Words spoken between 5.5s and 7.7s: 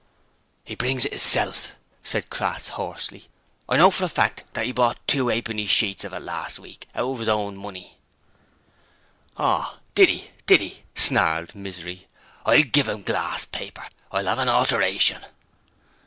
sheets of it, last week out of 'is own